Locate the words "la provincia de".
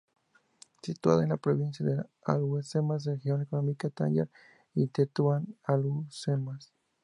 1.29-2.03